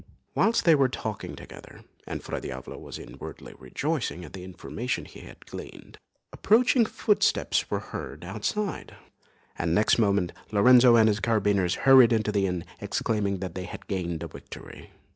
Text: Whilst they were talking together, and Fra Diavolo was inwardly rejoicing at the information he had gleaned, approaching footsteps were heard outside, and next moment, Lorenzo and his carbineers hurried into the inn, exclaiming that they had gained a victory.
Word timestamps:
Whilst 0.33 0.65
they 0.65 0.73
were 0.73 0.89
talking 0.89 1.35
together, 1.35 1.81
and 2.07 2.23
Fra 2.23 2.41
Diavolo 2.41 2.79
was 2.79 2.97
inwardly 2.97 3.53
rejoicing 3.59 4.25
at 4.25 4.33
the 4.33 4.43
information 4.43 5.05
he 5.05 5.19
had 5.19 5.45
gleaned, 5.45 5.99
approaching 6.33 6.87
footsteps 6.87 7.69
were 7.69 7.77
heard 7.81 8.25
outside, 8.25 8.95
and 9.59 9.75
next 9.75 9.99
moment, 9.99 10.31
Lorenzo 10.51 10.95
and 10.95 11.07
his 11.07 11.19
carbineers 11.19 11.75
hurried 11.85 12.13
into 12.13 12.31
the 12.31 12.47
inn, 12.47 12.65
exclaiming 12.79 13.41
that 13.41 13.53
they 13.53 13.65
had 13.65 13.85
gained 13.85 14.23
a 14.23 14.27
victory. 14.27 14.89